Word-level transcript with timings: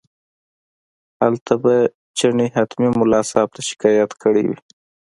هلته 1.21 1.53
به 1.63 1.75
چڼي 2.17 2.47
حتمي 2.55 2.89
ملا 2.99 3.21
صاحب 3.31 3.49
ته 3.55 3.61
شکایت 3.69 4.11
کړی 4.21 4.43
وي. 4.49 4.57